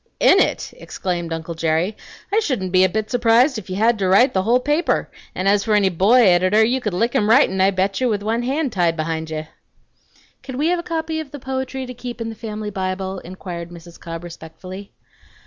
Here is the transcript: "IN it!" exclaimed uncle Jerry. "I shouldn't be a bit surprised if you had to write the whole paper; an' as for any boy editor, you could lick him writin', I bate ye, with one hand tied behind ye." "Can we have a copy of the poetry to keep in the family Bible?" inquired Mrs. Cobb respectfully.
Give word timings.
"IN 0.19 0.39
it!" 0.39 0.73
exclaimed 0.77 1.31
uncle 1.31 1.53
Jerry. 1.53 1.95
"I 2.33 2.39
shouldn't 2.39 2.71
be 2.71 2.83
a 2.83 2.89
bit 2.89 3.11
surprised 3.11 3.59
if 3.59 3.69
you 3.69 3.75
had 3.75 3.99
to 3.99 4.07
write 4.07 4.33
the 4.33 4.41
whole 4.41 4.59
paper; 4.59 5.11
an' 5.35 5.45
as 5.45 5.63
for 5.63 5.75
any 5.75 5.89
boy 5.89 6.27
editor, 6.27 6.65
you 6.65 6.81
could 6.81 6.95
lick 6.95 7.13
him 7.13 7.29
writin', 7.29 7.61
I 7.61 7.69
bate 7.69 8.01
ye, 8.01 8.07
with 8.07 8.23
one 8.23 8.41
hand 8.41 8.73
tied 8.73 8.95
behind 8.97 9.29
ye." 9.29 9.47
"Can 10.41 10.57
we 10.57 10.69
have 10.69 10.79
a 10.79 10.81
copy 10.81 11.19
of 11.19 11.29
the 11.29 11.37
poetry 11.37 11.85
to 11.85 11.93
keep 11.93 12.19
in 12.19 12.29
the 12.29 12.35
family 12.35 12.71
Bible?" 12.71 13.19
inquired 13.19 13.69
Mrs. 13.69 13.99
Cobb 13.99 14.23
respectfully. 14.23 14.91